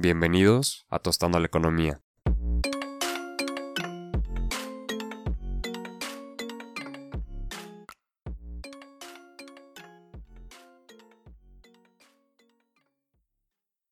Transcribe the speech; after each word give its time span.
Bienvenidos 0.00 0.86
a 0.90 1.00
Tostando 1.00 1.40
la 1.40 1.46
Economía. 1.46 2.00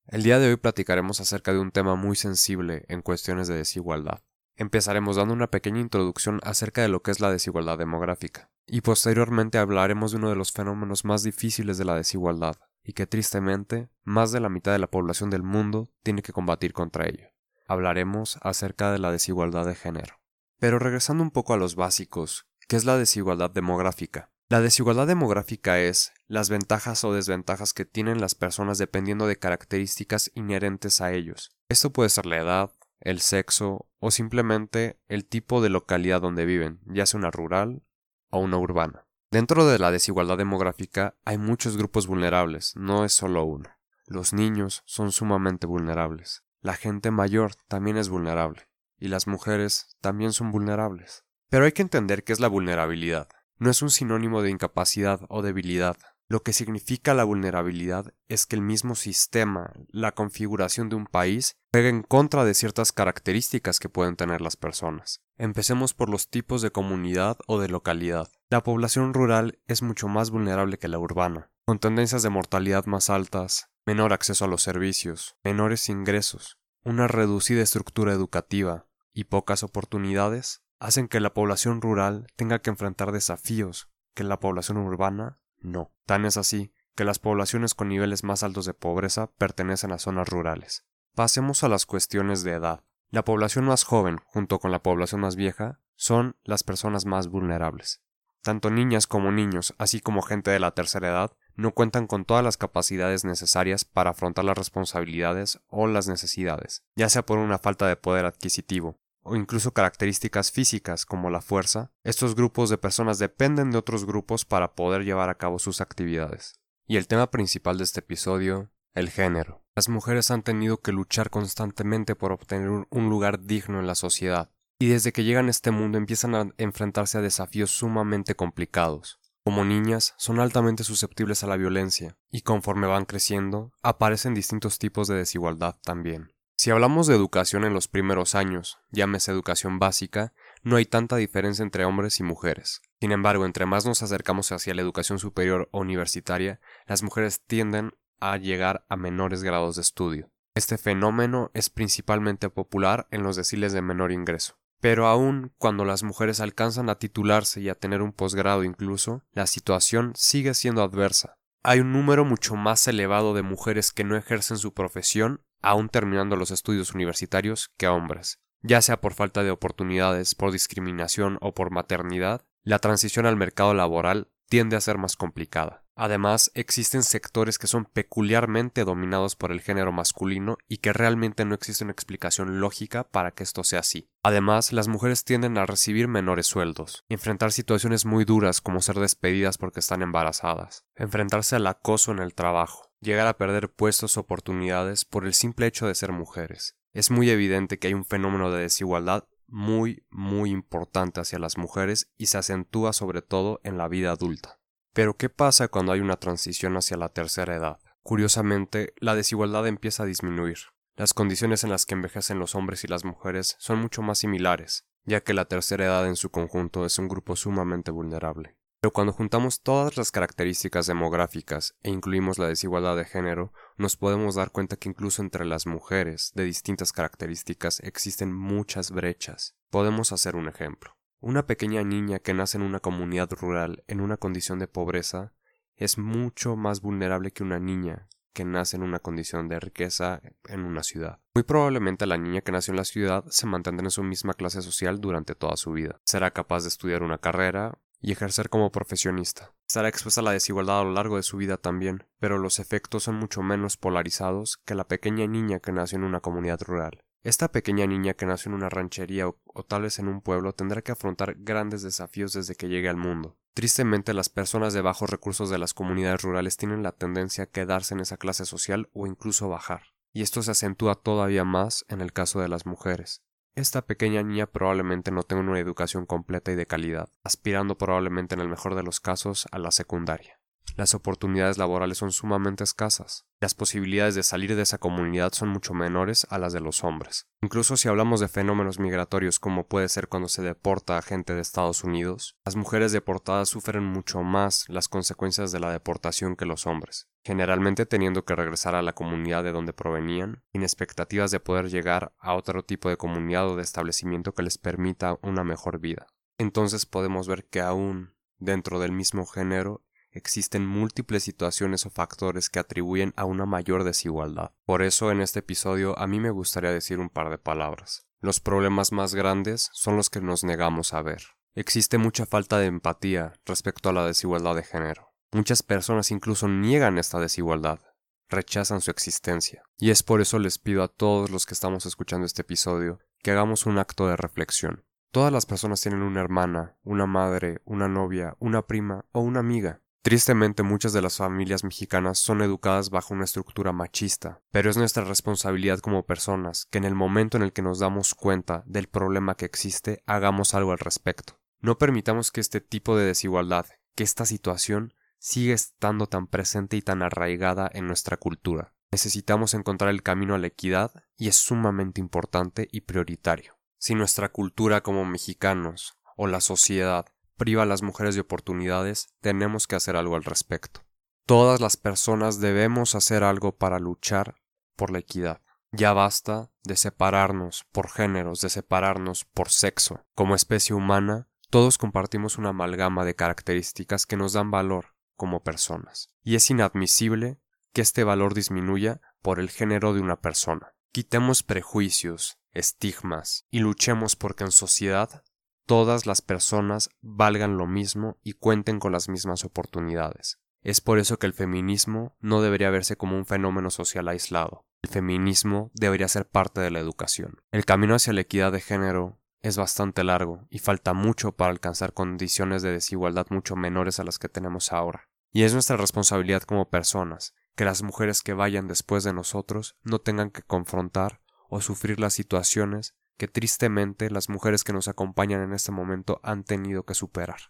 El 0.06 0.22
día 0.22 0.38
de 0.38 0.48
hoy 0.48 0.56
platicaremos 0.58 1.20
acerca 1.20 1.52
de 1.52 1.58
un 1.58 1.72
tema 1.72 1.96
muy 1.96 2.14
sensible 2.14 2.84
en 2.86 3.02
cuestiones 3.02 3.48
de 3.48 3.56
desigualdad. 3.56 4.22
Empezaremos 4.54 5.16
dando 5.16 5.34
una 5.34 5.48
pequeña 5.48 5.80
introducción 5.80 6.38
acerca 6.44 6.82
de 6.82 6.88
lo 6.88 7.02
que 7.02 7.10
es 7.10 7.18
la 7.18 7.32
desigualdad 7.32 7.78
demográfica, 7.78 8.48
y 8.64 8.82
posteriormente 8.82 9.58
hablaremos 9.58 10.12
de 10.12 10.18
uno 10.18 10.30
de 10.30 10.36
los 10.36 10.52
fenómenos 10.52 11.04
más 11.04 11.24
difíciles 11.24 11.78
de 11.78 11.84
la 11.84 11.96
desigualdad, 11.96 12.54
y 12.86 12.92
que 12.92 13.06
tristemente 13.06 13.90
más 14.04 14.30
de 14.30 14.38
la 14.38 14.48
mitad 14.48 14.70
de 14.70 14.78
la 14.78 14.86
población 14.86 15.28
del 15.28 15.42
mundo 15.42 15.90
tiene 16.04 16.22
que 16.22 16.32
combatir 16.32 16.72
contra 16.72 17.06
ello. 17.06 17.28
Hablaremos 17.66 18.38
acerca 18.42 18.92
de 18.92 19.00
la 19.00 19.10
desigualdad 19.10 19.66
de 19.66 19.74
género. 19.74 20.20
Pero 20.60 20.78
regresando 20.78 21.24
un 21.24 21.32
poco 21.32 21.52
a 21.52 21.56
los 21.56 21.74
básicos, 21.74 22.46
¿qué 22.68 22.76
es 22.76 22.84
la 22.84 22.96
desigualdad 22.96 23.50
demográfica? 23.50 24.30
La 24.48 24.60
desigualdad 24.60 25.08
demográfica 25.08 25.80
es 25.80 26.12
las 26.28 26.48
ventajas 26.48 27.02
o 27.02 27.12
desventajas 27.12 27.72
que 27.72 27.84
tienen 27.84 28.20
las 28.20 28.36
personas 28.36 28.78
dependiendo 28.78 29.26
de 29.26 29.36
características 29.36 30.30
inherentes 30.34 31.00
a 31.00 31.12
ellos. 31.12 31.50
Esto 31.68 31.92
puede 31.92 32.08
ser 32.08 32.26
la 32.26 32.36
edad, 32.36 32.70
el 33.00 33.20
sexo 33.20 33.88
o 33.98 34.12
simplemente 34.12 35.00
el 35.08 35.24
tipo 35.24 35.60
de 35.60 35.70
localidad 35.70 36.20
donde 36.20 36.46
viven, 36.46 36.78
ya 36.86 37.06
sea 37.06 37.18
una 37.18 37.32
rural 37.32 37.82
o 38.30 38.38
una 38.38 38.58
urbana. 38.58 39.05
Dentro 39.30 39.66
de 39.66 39.78
la 39.78 39.90
desigualdad 39.90 40.38
demográfica 40.38 41.16
hay 41.24 41.36
muchos 41.36 41.76
grupos 41.76 42.06
vulnerables, 42.06 42.74
no 42.76 43.04
es 43.04 43.12
solo 43.12 43.44
uno. 43.44 43.68
Los 44.06 44.32
niños 44.32 44.82
son 44.86 45.10
sumamente 45.10 45.66
vulnerables. 45.66 46.44
La 46.60 46.74
gente 46.74 47.10
mayor 47.10 47.54
también 47.66 47.96
es 47.96 48.08
vulnerable. 48.08 48.68
Y 48.98 49.08
las 49.08 49.26
mujeres 49.26 49.96
también 50.00 50.32
son 50.32 50.52
vulnerables. 50.52 51.24
Pero 51.50 51.64
hay 51.64 51.72
que 51.72 51.82
entender 51.82 52.22
qué 52.22 52.32
es 52.32 52.40
la 52.40 52.48
vulnerabilidad. 52.48 53.28
No 53.58 53.68
es 53.68 53.82
un 53.82 53.90
sinónimo 53.90 54.42
de 54.42 54.50
incapacidad 54.50 55.20
o 55.28 55.42
debilidad. 55.42 55.96
Lo 56.28 56.42
que 56.42 56.52
significa 56.52 57.14
la 57.14 57.24
vulnerabilidad 57.24 58.12
es 58.28 58.46
que 58.46 58.56
el 58.56 58.62
mismo 58.62 58.94
sistema, 58.94 59.72
la 59.90 60.12
configuración 60.12 60.88
de 60.88 60.96
un 60.96 61.06
país, 61.06 61.56
pega 61.70 61.88
en 61.88 62.02
contra 62.02 62.44
de 62.44 62.54
ciertas 62.54 62.92
características 62.92 63.80
que 63.80 63.88
pueden 63.88 64.16
tener 64.16 64.40
las 64.40 64.56
personas. 64.56 65.22
Empecemos 65.36 65.94
por 65.94 66.08
los 66.08 66.28
tipos 66.28 66.62
de 66.62 66.70
comunidad 66.70 67.38
o 67.46 67.60
de 67.60 67.68
localidad. 67.68 68.28
La 68.48 68.62
población 68.62 69.12
rural 69.12 69.58
es 69.66 69.82
mucho 69.82 70.06
más 70.06 70.30
vulnerable 70.30 70.78
que 70.78 70.86
la 70.86 71.00
urbana, 71.00 71.50
con 71.64 71.80
tendencias 71.80 72.22
de 72.22 72.30
mortalidad 72.30 72.86
más 72.86 73.10
altas, 73.10 73.70
menor 73.84 74.12
acceso 74.12 74.44
a 74.44 74.48
los 74.48 74.62
servicios, 74.62 75.36
menores 75.42 75.88
ingresos, 75.88 76.56
una 76.84 77.08
reducida 77.08 77.60
estructura 77.60 78.12
educativa 78.12 78.86
y 79.12 79.24
pocas 79.24 79.64
oportunidades 79.64 80.62
hacen 80.78 81.08
que 81.08 81.18
la 81.18 81.34
población 81.34 81.80
rural 81.80 82.28
tenga 82.36 82.60
que 82.60 82.70
enfrentar 82.70 83.10
desafíos 83.10 83.88
que 84.14 84.22
la 84.22 84.38
población 84.38 84.76
urbana 84.76 85.40
no. 85.58 85.90
Tan 86.04 86.24
es 86.24 86.36
así 86.36 86.72
que 86.94 87.04
las 87.04 87.18
poblaciones 87.18 87.74
con 87.74 87.88
niveles 87.88 88.22
más 88.22 88.44
altos 88.44 88.64
de 88.64 88.74
pobreza 88.74 89.26
pertenecen 89.38 89.90
a 89.90 89.98
zonas 89.98 90.28
rurales. 90.28 90.86
Pasemos 91.16 91.64
a 91.64 91.68
las 91.68 91.84
cuestiones 91.84 92.44
de 92.44 92.52
edad. 92.52 92.84
La 93.10 93.24
población 93.24 93.64
más 93.64 93.82
joven, 93.82 94.20
junto 94.24 94.60
con 94.60 94.70
la 94.70 94.84
población 94.84 95.20
más 95.20 95.34
vieja, 95.34 95.80
son 95.96 96.36
las 96.44 96.62
personas 96.62 97.06
más 97.06 97.26
vulnerables. 97.26 98.05
Tanto 98.46 98.70
niñas 98.70 99.08
como 99.08 99.32
niños, 99.32 99.74
así 99.76 100.00
como 100.00 100.22
gente 100.22 100.52
de 100.52 100.60
la 100.60 100.70
tercera 100.70 101.08
edad, 101.08 101.32
no 101.56 101.72
cuentan 101.72 102.06
con 102.06 102.24
todas 102.24 102.44
las 102.44 102.56
capacidades 102.56 103.24
necesarias 103.24 103.84
para 103.84 104.10
afrontar 104.10 104.44
las 104.44 104.56
responsabilidades 104.56 105.58
o 105.66 105.88
las 105.88 106.06
necesidades, 106.06 106.84
ya 106.94 107.08
sea 107.08 107.26
por 107.26 107.38
una 107.38 107.58
falta 107.58 107.88
de 107.88 107.96
poder 107.96 108.24
adquisitivo, 108.24 109.00
o 109.22 109.34
incluso 109.34 109.72
características 109.72 110.52
físicas 110.52 111.06
como 111.06 111.28
la 111.28 111.40
fuerza, 111.40 111.90
estos 112.04 112.36
grupos 112.36 112.70
de 112.70 112.78
personas 112.78 113.18
dependen 113.18 113.72
de 113.72 113.78
otros 113.78 114.06
grupos 114.06 114.44
para 114.44 114.76
poder 114.76 115.02
llevar 115.02 115.28
a 115.28 115.38
cabo 115.38 115.58
sus 115.58 115.80
actividades. 115.80 116.60
Y 116.86 116.98
el 116.98 117.08
tema 117.08 117.32
principal 117.32 117.78
de 117.78 117.82
este 117.82 117.98
episodio, 117.98 118.70
el 118.94 119.10
género. 119.10 119.64
Las 119.74 119.88
mujeres 119.88 120.30
han 120.30 120.44
tenido 120.44 120.80
que 120.80 120.92
luchar 120.92 121.30
constantemente 121.30 122.14
por 122.14 122.30
obtener 122.30 122.68
un 122.68 123.10
lugar 123.10 123.40
digno 123.40 123.80
en 123.80 123.88
la 123.88 123.96
sociedad, 123.96 124.50
y 124.78 124.88
desde 124.88 125.12
que 125.12 125.24
llegan 125.24 125.46
a 125.46 125.50
este 125.50 125.70
mundo 125.70 125.98
empiezan 125.98 126.34
a 126.34 126.48
enfrentarse 126.58 127.18
a 127.18 127.22
desafíos 127.22 127.70
sumamente 127.70 128.34
complicados. 128.34 129.18
Como 129.44 129.64
niñas, 129.64 130.14
son 130.18 130.40
altamente 130.40 130.82
susceptibles 130.82 131.44
a 131.44 131.46
la 131.46 131.56
violencia, 131.56 132.16
y 132.30 132.42
conforme 132.42 132.88
van 132.88 133.04
creciendo, 133.04 133.72
aparecen 133.82 134.34
distintos 134.34 134.78
tipos 134.78 135.06
de 135.08 135.14
desigualdad 135.14 135.76
también. 135.84 136.32
Si 136.58 136.70
hablamos 136.70 137.06
de 137.06 137.14
educación 137.14 137.64
en 137.64 137.72
los 137.72 137.86
primeros 137.86 138.34
años, 138.34 138.78
llámese 138.90 139.30
educación 139.30 139.78
básica, 139.78 140.32
no 140.62 140.76
hay 140.76 140.84
tanta 140.84 141.16
diferencia 141.16 141.62
entre 141.62 141.84
hombres 141.84 142.18
y 142.18 142.24
mujeres. 142.24 142.80
Sin 143.00 143.12
embargo, 143.12 143.44
entre 143.44 143.66
más 143.66 143.86
nos 143.86 144.02
acercamos 144.02 144.50
hacia 144.52 144.74
la 144.74 144.82
educación 144.82 145.18
superior 145.18 145.68
o 145.70 145.80
universitaria, 145.80 146.60
las 146.86 147.02
mujeres 147.02 147.42
tienden 147.46 147.92
a 148.20 148.38
llegar 148.38 148.84
a 148.88 148.96
menores 148.96 149.42
grados 149.42 149.76
de 149.76 149.82
estudio. 149.82 150.30
Este 150.54 150.78
fenómeno 150.78 151.50
es 151.52 151.68
principalmente 151.70 152.48
popular 152.48 153.06
en 153.10 153.22
los 153.22 153.36
deciles 153.36 153.72
de 153.72 153.82
menor 153.82 154.10
ingreso. 154.10 154.58
Pero 154.80 155.06
aún 155.06 155.52
cuando 155.58 155.84
las 155.84 156.02
mujeres 156.02 156.40
alcanzan 156.40 156.90
a 156.90 156.98
titularse 156.98 157.60
y 157.60 157.68
a 157.68 157.74
tener 157.74 158.02
un 158.02 158.12
posgrado 158.12 158.64
incluso, 158.64 159.22
la 159.32 159.46
situación 159.46 160.12
sigue 160.14 160.54
siendo 160.54 160.82
adversa. 160.82 161.38
Hay 161.62 161.80
un 161.80 161.92
número 161.92 162.24
mucho 162.24 162.54
más 162.54 162.86
elevado 162.86 163.34
de 163.34 163.42
mujeres 163.42 163.90
que 163.90 164.04
no 164.04 164.16
ejercen 164.16 164.58
su 164.58 164.72
profesión 164.72 165.42
aún 165.62 165.88
terminando 165.88 166.36
los 166.36 166.50
estudios 166.50 166.94
universitarios, 166.94 167.70
que 167.76 167.88
hombres. 167.88 168.40
Ya 168.62 168.80
sea 168.82 169.00
por 169.00 169.14
falta 169.14 169.42
de 169.42 169.50
oportunidades, 169.50 170.34
por 170.34 170.52
discriminación 170.52 171.38
o 171.40 171.54
por 171.54 171.70
maternidad, 171.70 172.44
la 172.62 172.78
transición 172.78 173.26
al 173.26 173.36
mercado 173.36 173.74
laboral 173.74 174.28
tiende 174.48 174.76
a 174.76 174.80
ser 174.80 174.98
más 174.98 175.16
complicada. 175.16 175.86
Además, 175.98 176.50
existen 176.54 177.02
sectores 177.02 177.58
que 177.58 177.66
son 177.66 177.86
peculiarmente 177.86 178.84
dominados 178.84 179.34
por 179.34 179.50
el 179.50 179.62
género 179.62 179.92
masculino 179.92 180.58
y 180.68 180.78
que 180.78 180.92
realmente 180.92 181.46
no 181.46 181.54
existe 181.54 181.84
una 181.84 181.94
explicación 181.94 182.60
lógica 182.60 183.04
para 183.04 183.30
que 183.30 183.42
esto 183.42 183.64
sea 183.64 183.80
así. 183.80 184.10
Además, 184.22 184.74
las 184.74 184.88
mujeres 184.88 185.24
tienden 185.24 185.56
a 185.56 185.64
recibir 185.64 186.06
menores 186.06 186.46
sueldos, 186.46 187.04
enfrentar 187.08 187.50
situaciones 187.50 188.04
muy 188.04 188.26
duras 188.26 188.60
como 188.60 188.82
ser 188.82 188.96
despedidas 188.96 189.56
porque 189.56 189.80
están 189.80 190.02
embarazadas, 190.02 190.84
enfrentarse 190.96 191.56
al 191.56 191.66
acoso 191.66 192.12
en 192.12 192.18
el 192.18 192.34
trabajo, 192.34 192.90
llegar 193.00 193.26
a 193.26 193.38
perder 193.38 193.70
puestos 193.70 194.18
o 194.18 194.20
oportunidades 194.20 195.06
por 195.06 195.24
el 195.24 195.32
simple 195.32 195.66
hecho 195.66 195.86
de 195.86 195.94
ser 195.94 196.12
mujeres. 196.12 196.76
Es 196.92 197.10
muy 197.10 197.30
evidente 197.30 197.78
que 197.78 197.86
hay 197.88 197.94
un 197.94 198.04
fenómeno 198.04 198.50
de 198.50 198.62
desigualdad 198.62 199.24
muy, 199.48 200.04
muy 200.10 200.50
importante 200.50 201.20
hacia 201.20 201.38
las 201.38 201.58
mujeres 201.58 202.12
y 202.16 202.26
se 202.26 202.38
acentúa 202.38 202.92
sobre 202.92 203.22
todo 203.22 203.60
en 203.64 203.78
la 203.78 203.88
vida 203.88 204.12
adulta. 204.12 204.58
Pero 204.92 205.16
¿qué 205.16 205.28
pasa 205.28 205.68
cuando 205.68 205.92
hay 205.92 206.00
una 206.00 206.16
transición 206.16 206.76
hacia 206.76 206.96
la 206.96 207.10
tercera 207.10 207.54
edad? 207.54 207.78
Curiosamente, 208.02 208.94
la 208.98 209.14
desigualdad 209.14 209.66
empieza 209.66 210.04
a 210.04 210.06
disminuir. 210.06 210.58
Las 210.96 211.12
condiciones 211.12 211.64
en 211.64 211.70
las 211.70 211.84
que 211.84 211.94
envejecen 211.94 212.38
los 212.38 212.54
hombres 212.54 212.82
y 212.84 212.88
las 212.88 213.04
mujeres 213.04 213.56
son 213.58 213.78
mucho 213.78 214.00
más 214.00 214.18
similares, 214.18 214.86
ya 215.04 215.22
que 215.22 215.34
la 215.34 215.44
tercera 215.44 215.84
edad 215.84 216.06
en 216.06 216.16
su 216.16 216.30
conjunto 216.30 216.86
es 216.86 216.98
un 216.98 217.08
grupo 217.08 217.36
sumamente 217.36 217.90
vulnerable. 217.90 218.56
Pero 218.86 218.92
cuando 218.92 219.12
juntamos 219.12 219.62
todas 219.62 219.96
las 219.96 220.12
características 220.12 220.86
demográficas 220.86 221.74
e 221.82 221.90
incluimos 221.90 222.38
la 222.38 222.46
desigualdad 222.46 222.96
de 222.96 223.04
género, 223.04 223.52
nos 223.76 223.96
podemos 223.96 224.36
dar 224.36 224.52
cuenta 224.52 224.76
que 224.76 224.88
incluso 224.88 225.22
entre 225.22 225.44
las 225.44 225.66
mujeres 225.66 226.30
de 226.36 226.44
distintas 226.44 226.92
características 226.92 227.80
existen 227.80 228.32
muchas 228.32 228.92
brechas. 228.92 229.56
Podemos 229.70 230.12
hacer 230.12 230.36
un 230.36 230.46
ejemplo. 230.46 230.96
Una 231.18 231.46
pequeña 231.46 231.82
niña 231.82 232.20
que 232.20 232.32
nace 232.32 232.58
en 232.58 232.62
una 232.62 232.78
comunidad 232.78 233.28
rural 233.32 233.82
en 233.88 234.00
una 234.00 234.18
condición 234.18 234.60
de 234.60 234.68
pobreza 234.68 235.32
es 235.74 235.98
mucho 235.98 236.54
más 236.54 236.80
vulnerable 236.80 237.32
que 237.32 237.42
una 237.42 237.58
niña 237.58 238.06
que 238.36 238.44
nace 238.44 238.76
en 238.76 238.84
una 238.84 239.00
condición 239.00 239.48
de 239.48 239.58
riqueza 239.58 240.20
en 240.44 240.60
una 240.60 240.84
ciudad. 240.84 241.18
Muy 241.34 241.42
probablemente 241.42 242.06
la 242.06 242.18
niña 242.18 242.42
que 242.42 242.52
nació 242.52 242.72
en 242.72 242.76
la 242.76 242.84
ciudad 242.84 243.24
se 243.30 243.46
mantendrá 243.46 243.84
en 243.84 243.90
su 243.90 244.04
misma 244.04 244.34
clase 244.34 244.62
social 244.62 245.00
durante 245.00 245.34
toda 245.34 245.56
su 245.56 245.72
vida. 245.72 246.00
Será 246.04 246.30
capaz 246.30 246.62
de 246.62 246.68
estudiar 246.68 247.02
una 247.02 247.16
carrera, 247.18 247.80
y 248.00 248.12
ejercer 248.12 248.48
como 248.48 248.70
profesionista. 248.70 249.52
Estará 249.66 249.88
expuesta 249.88 250.20
a 250.20 250.24
la 250.24 250.32
desigualdad 250.32 250.80
a 250.80 250.84
lo 250.84 250.92
largo 250.92 251.16
de 251.16 251.22
su 251.22 251.36
vida 251.36 251.56
también, 251.56 252.04
pero 252.18 252.38
los 252.38 252.58
efectos 252.58 253.04
son 253.04 253.16
mucho 253.16 253.42
menos 253.42 253.76
polarizados 253.76 254.58
que 254.64 254.74
la 254.74 254.88
pequeña 254.88 255.26
niña 255.26 255.60
que 255.60 255.72
nació 255.72 255.98
en 255.98 256.04
una 256.04 256.20
comunidad 256.20 256.62
rural. 256.62 257.00
Esta 257.22 257.50
pequeña 257.50 257.86
niña 257.86 258.14
que 258.14 258.26
nació 258.26 258.50
en 258.50 258.54
una 258.54 258.68
ranchería 258.68 259.26
o, 259.26 259.36
o, 259.46 259.64
tal 259.64 259.82
vez 259.82 259.98
en 259.98 260.06
un 260.06 260.20
pueblo 260.20 260.52
tendrá 260.52 260.82
que 260.82 260.92
afrontar 260.92 261.34
grandes 261.38 261.82
desafíos 261.82 262.32
desde 262.32 262.54
que 262.54 262.68
llegue 262.68 262.88
al 262.88 262.96
mundo. 262.96 263.36
Tristemente 263.52 264.14
las 264.14 264.28
personas 264.28 264.74
de 264.74 264.82
bajos 264.82 265.10
recursos 265.10 265.50
de 265.50 265.58
las 265.58 265.74
comunidades 265.74 266.22
rurales 266.22 266.56
tienen 266.56 266.82
la 266.82 266.92
tendencia 266.92 267.44
a 267.44 267.46
quedarse 267.48 267.94
en 267.94 268.00
esa 268.00 268.16
clase 268.16 268.44
social 268.44 268.90
o 268.92 269.06
incluso 269.06 269.48
bajar. 269.48 269.94
Y 270.12 270.22
esto 270.22 270.42
se 270.42 270.52
acentúa 270.52 270.94
todavía 270.94 271.44
más 271.44 271.84
en 271.88 272.00
el 272.00 272.12
caso 272.12 272.40
de 272.40 272.48
las 272.48 272.64
mujeres. 272.64 273.22
Esta 273.56 273.86
pequeña 273.86 274.22
niña 274.22 274.46
probablemente 274.46 275.10
no 275.10 275.22
tenga 275.22 275.40
una 275.40 275.58
educación 275.58 276.04
completa 276.04 276.52
y 276.52 276.56
de 276.56 276.66
calidad, 276.66 277.08
aspirando 277.24 277.78
probablemente 277.78 278.34
en 278.34 278.42
el 278.42 278.48
mejor 278.48 278.74
de 278.74 278.82
los 278.82 279.00
casos 279.00 279.48
a 279.50 279.58
la 279.58 279.70
secundaria. 279.70 280.38
Las 280.74 280.94
oportunidades 280.94 281.58
laborales 281.58 281.98
son 281.98 282.12
sumamente 282.12 282.64
escasas. 282.64 283.24
Las 283.40 283.54
posibilidades 283.54 284.14
de 284.14 284.22
salir 284.22 284.56
de 284.56 284.62
esa 284.62 284.78
comunidad 284.78 285.32
son 285.32 285.48
mucho 285.48 285.74
menores 285.74 286.26
a 286.30 286.38
las 286.38 286.52
de 286.52 286.60
los 286.60 286.84
hombres. 286.84 287.26
Incluso 287.42 287.76
si 287.76 287.88
hablamos 287.88 288.20
de 288.20 288.28
fenómenos 288.28 288.78
migratorios 288.78 289.38
como 289.38 289.66
puede 289.66 289.88
ser 289.88 290.08
cuando 290.08 290.28
se 290.28 290.42
deporta 290.42 290.98
a 290.98 291.02
gente 291.02 291.34
de 291.34 291.40
Estados 291.40 291.84
Unidos, 291.84 292.36
las 292.44 292.56
mujeres 292.56 292.92
deportadas 292.92 293.48
sufren 293.48 293.84
mucho 293.84 294.22
más 294.22 294.64
las 294.68 294.88
consecuencias 294.88 295.52
de 295.52 295.60
la 295.60 295.70
deportación 295.70 296.36
que 296.36 296.46
los 296.46 296.66
hombres, 296.66 297.08
generalmente 297.24 297.86
teniendo 297.86 298.24
que 298.24 298.34
regresar 298.34 298.74
a 298.74 298.82
la 298.82 298.94
comunidad 298.94 299.44
de 299.44 299.52
donde 299.52 299.72
provenían, 299.72 300.42
sin 300.52 300.62
expectativas 300.62 301.30
de 301.30 301.40
poder 301.40 301.70
llegar 301.70 302.12
a 302.18 302.34
otro 302.34 302.64
tipo 302.64 302.88
de 302.88 302.96
comunidad 302.96 303.48
o 303.48 303.56
de 303.56 303.62
establecimiento 303.62 304.34
que 304.34 304.42
les 304.42 304.58
permita 304.58 305.18
una 305.22 305.44
mejor 305.44 305.78
vida. 305.78 306.06
Entonces 306.38 306.84
podemos 306.84 307.28
ver 307.28 307.46
que 307.46 307.60
aún 307.60 308.14
dentro 308.38 308.78
del 308.78 308.92
mismo 308.92 309.24
género 309.26 309.82
existen 310.16 310.66
múltiples 310.66 311.22
situaciones 311.22 311.86
o 311.86 311.90
factores 311.90 312.48
que 312.48 312.58
atribuyen 312.58 313.12
a 313.16 313.24
una 313.24 313.46
mayor 313.46 313.84
desigualdad. 313.84 314.52
Por 314.64 314.82
eso 314.82 315.10
en 315.10 315.20
este 315.20 315.40
episodio 315.40 315.98
a 315.98 316.06
mí 316.06 316.20
me 316.20 316.30
gustaría 316.30 316.72
decir 316.72 316.98
un 316.98 317.10
par 317.10 317.30
de 317.30 317.38
palabras. 317.38 318.06
Los 318.20 318.40
problemas 318.40 318.92
más 318.92 319.14
grandes 319.14 319.68
son 319.72 319.96
los 319.96 320.10
que 320.10 320.20
nos 320.20 320.42
negamos 320.42 320.94
a 320.94 321.02
ver. 321.02 321.22
Existe 321.54 321.98
mucha 321.98 322.26
falta 322.26 322.58
de 322.58 322.66
empatía 322.66 323.34
respecto 323.44 323.88
a 323.88 323.92
la 323.92 324.06
desigualdad 324.06 324.54
de 324.56 324.62
género. 324.62 325.12
Muchas 325.32 325.62
personas 325.62 326.10
incluso 326.10 326.48
niegan 326.48 326.98
esta 326.98 327.20
desigualdad, 327.20 327.80
rechazan 328.28 328.80
su 328.80 328.90
existencia. 328.90 329.62
Y 329.78 329.90
es 329.90 330.02
por 330.02 330.20
eso 330.20 330.38
les 330.38 330.58
pido 330.58 330.82
a 330.82 330.88
todos 330.88 331.30
los 331.30 331.46
que 331.46 331.54
estamos 331.54 331.86
escuchando 331.86 332.26
este 332.26 332.42
episodio 332.42 333.00
que 333.22 333.30
hagamos 333.30 333.66
un 333.66 333.78
acto 333.78 334.06
de 334.08 334.16
reflexión. 334.16 334.84
Todas 335.10 335.32
las 335.32 335.46
personas 335.46 335.80
tienen 335.80 336.02
una 336.02 336.20
hermana, 336.20 336.76
una 336.82 337.06
madre, 337.06 337.60
una 337.64 337.88
novia, 337.88 338.36
una 338.38 338.62
prima 338.62 339.04
o 339.12 339.20
una 339.20 339.40
amiga. 339.40 339.80
Tristemente 340.06 340.62
muchas 340.62 340.92
de 340.92 341.02
las 341.02 341.16
familias 341.16 341.64
mexicanas 341.64 342.20
son 342.20 342.40
educadas 342.40 342.90
bajo 342.90 343.12
una 343.12 343.24
estructura 343.24 343.72
machista, 343.72 344.40
pero 344.52 344.70
es 344.70 344.76
nuestra 344.76 345.02
responsabilidad 345.02 345.80
como 345.80 346.06
personas 346.06 346.66
que 346.70 346.78
en 346.78 346.84
el 346.84 346.94
momento 346.94 347.36
en 347.36 347.42
el 347.42 347.52
que 347.52 347.62
nos 347.62 347.80
damos 347.80 348.14
cuenta 348.14 348.62
del 348.66 348.86
problema 348.86 349.36
que 349.36 349.46
existe 349.46 350.04
hagamos 350.06 350.54
algo 350.54 350.70
al 350.70 350.78
respecto. 350.78 351.40
No 351.58 351.76
permitamos 351.76 352.30
que 352.30 352.40
este 352.40 352.60
tipo 352.60 352.96
de 352.96 353.04
desigualdad, 353.04 353.66
que 353.96 354.04
esta 354.04 354.26
situación, 354.26 354.94
siga 355.18 355.56
estando 355.56 356.06
tan 356.06 356.28
presente 356.28 356.76
y 356.76 356.82
tan 356.82 357.02
arraigada 357.02 357.68
en 357.74 357.88
nuestra 357.88 358.16
cultura. 358.16 358.74
Necesitamos 358.92 359.54
encontrar 359.54 359.90
el 359.90 360.04
camino 360.04 360.36
a 360.36 360.38
la 360.38 360.46
equidad 360.46 360.92
y 361.16 361.26
es 361.26 361.36
sumamente 361.36 362.00
importante 362.00 362.68
y 362.70 362.82
prioritario. 362.82 363.58
Si 363.76 363.96
nuestra 363.96 364.28
cultura 364.28 364.84
como 364.84 365.04
mexicanos 365.04 365.98
o 366.16 366.28
la 366.28 366.40
sociedad 366.40 367.06
priva 367.36 367.62
a 367.62 367.66
las 367.66 367.82
mujeres 367.82 368.14
de 368.14 368.22
oportunidades, 368.22 369.08
tenemos 369.20 369.66
que 369.66 369.76
hacer 369.76 369.96
algo 369.96 370.16
al 370.16 370.24
respecto. 370.24 370.80
Todas 371.26 371.60
las 371.60 371.76
personas 371.76 372.40
debemos 372.40 372.94
hacer 372.94 373.24
algo 373.24 373.56
para 373.56 373.78
luchar 373.78 374.36
por 374.76 374.90
la 374.90 374.98
equidad. 374.98 375.42
Ya 375.72 375.92
basta 375.92 376.50
de 376.64 376.76
separarnos 376.76 377.64
por 377.72 377.90
géneros, 377.90 378.40
de 378.40 378.48
separarnos 378.48 379.24
por 379.24 379.50
sexo. 379.50 380.06
Como 380.14 380.34
especie 380.34 380.74
humana, 380.74 381.28
todos 381.50 381.78
compartimos 381.78 382.38
una 382.38 382.50
amalgama 382.50 383.04
de 383.04 383.14
características 383.14 384.06
que 384.06 384.16
nos 384.16 384.32
dan 384.32 384.50
valor 384.50 384.94
como 385.16 385.42
personas. 385.42 386.08
Y 386.22 386.36
es 386.36 386.50
inadmisible 386.50 387.40
que 387.72 387.82
este 387.82 388.04
valor 388.04 388.34
disminuya 388.34 389.00
por 389.20 389.40
el 389.40 389.50
género 389.50 389.92
de 389.92 390.00
una 390.00 390.20
persona. 390.20 390.74
Quitemos 390.92 391.42
prejuicios, 391.42 392.38
estigmas 392.52 393.46
y 393.50 393.58
luchemos 393.58 394.16
porque 394.16 394.44
en 394.44 394.52
sociedad 394.52 395.22
todas 395.66 396.06
las 396.06 396.22
personas 396.22 396.90
valgan 397.02 397.58
lo 397.58 397.66
mismo 397.66 398.18
y 398.22 398.32
cuenten 398.32 398.78
con 398.78 398.92
las 398.92 399.08
mismas 399.08 399.44
oportunidades. 399.44 400.38
Es 400.62 400.80
por 400.80 400.98
eso 400.98 401.18
que 401.18 401.26
el 401.26 401.32
feminismo 401.32 402.16
no 402.20 402.40
debería 402.40 402.70
verse 402.70 402.96
como 402.96 403.16
un 403.16 403.26
fenómeno 403.26 403.70
social 403.70 404.08
aislado. 404.08 404.64
El 404.82 404.90
feminismo 404.90 405.70
debería 405.74 406.08
ser 406.08 406.28
parte 406.28 406.60
de 406.60 406.70
la 406.70 406.78
educación. 406.78 407.40
El 407.50 407.64
camino 407.64 407.94
hacia 407.94 408.12
la 408.12 408.22
equidad 408.22 408.52
de 408.52 408.60
género 408.60 409.20
es 409.42 409.56
bastante 409.56 410.02
largo 410.02 410.46
y 410.50 410.58
falta 410.58 410.92
mucho 410.92 411.32
para 411.32 411.50
alcanzar 411.50 411.92
condiciones 411.92 412.62
de 412.62 412.72
desigualdad 412.72 413.26
mucho 413.30 413.54
menores 413.56 414.00
a 414.00 414.04
las 414.04 414.18
que 414.18 414.28
tenemos 414.28 414.72
ahora. 414.72 415.08
Y 415.32 415.42
es 415.42 415.52
nuestra 415.52 415.76
responsabilidad 415.76 416.42
como 416.42 416.70
personas 416.70 417.34
que 417.54 417.64
las 417.64 417.82
mujeres 417.82 418.22
que 418.22 418.32
vayan 418.32 418.68
después 418.68 419.04
de 419.04 419.12
nosotros 419.12 419.76
no 419.82 420.00
tengan 420.00 420.30
que 420.30 420.42
confrontar 420.42 421.20
o 421.48 421.60
sufrir 421.60 422.00
las 422.00 422.14
situaciones 422.14 422.94
que 423.16 423.28
tristemente 423.28 424.10
las 424.10 424.28
mujeres 424.28 424.64
que 424.64 424.72
nos 424.72 424.88
acompañan 424.88 425.42
en 425.42 425.52
este 425.52 425.72
momento 425.72 426.20
han 426.22 426.44
tenido 426.44 426.84
que 426.84 426.94
superar. 426.94 427.40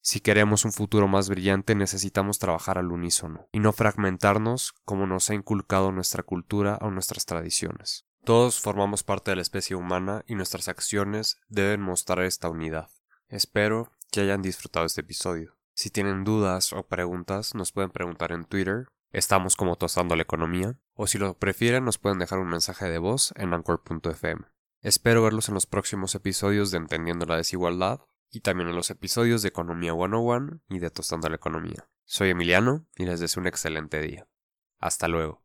Si 0.00 0.20
queremos 0.20 0.64
un 0.64 0.72
futuro 0.72 1.06
más 1.06 1.28
brillante 1.28 1.76
necesitamos 1.76 2.40
trabajar 2.40 2.76
al 2.76 2.90
unísono 2.90 3.48
y 3.52 3.60
no 3.60 3.72
fragmentarnos 3.72 4.74
como 4.84 5.06
nos 5.06 5.30
ha 5.30 5.34
inculcado 5.34 5.92
nuestra 5.92 6.24
cultura 6.24 6.78
o 6.80 6.90
nuestras 6.90 7.24
tradiciones. 7.24 8.04
Todos 8.24 8.60
formamos 8.60 9.04
parte 9.04 9.30
de 9.30 9.36
la 9.36 9.42
especie 9.42 9.76
humana 9.76 10.24
y 10.26 10.34
nuestras 10.34 10.66
acciones 10.66 11.38
deben 11.48 11.80
mostrar 11.80 12.24
esta 12.24 12.48
unidad. 12.48 12.88
Espero 13.28 13.92
que 14.10 14.20
hayan 14.20 14.42
disfrutado 14.42 14.86
este 14.86 15.02
episodio. 15.02 15.56
Si 15.74 15.90
tienen 15.90 16.24
dudas 16.24 16.72
o 16.72 16.86
preguntas 16.86 17.54
nos 17.54 17.72
pueden 17.72 17.90
preguntar 17.90 18.32
en 18.32 18.44
Twitter, 18.44 18.86
estamos 19.12 19.56
como 19.56 19.76
tostando 19.76 20.16
la 20.16 20.22
economía, 20.22 20.78
o 20.94 21.06
si 21.06 21.18
lo 21.18 21.38
prefieren 21.38 21.84
nos 21.84 21.98
pueden 21.98 22.18
dejar 22.18 22.40
un 22.40 22.48
mensaje 22.48 22.88
de 22.88 22.98
voz 22.98 23.32
en 23.36 23.54
anchor.fm. 23.54 24.42
Espero 24.82 25.22
verlos 25.22 25.48
en 25.48 25.54
los 25.54 25.66
próximos 25.66 26.12
episodios 26.16 26.72
de 26.72 26.78
Entendiendo 26.78 27.24
la 27.24 27.36
Desigualdad 27.36 28.00
y 28.32 28.40
también 28.40 28.68
en 28.68 28.74
los 28.74 28.90
episodios 28.90 29.40
de 29.42 29.48
Economía 29.48 29.92
101 29.92 30.60
y 30.68 30.80
de 30.80 30.90
Tostando 30.90 31.28
la 31.28 31.36
Economía. 31.36 31.88
Soy 32.04 32.30
Emiliano 32.30 32.84
y 32.96 33.04
les 33.04 33.20
deseo 33.20 33.42
un 33.42 33.46
excelente 33.46 34.00
día. 34.00 34.26
Hasta 34.78 35.06
luego. 35.06 35.41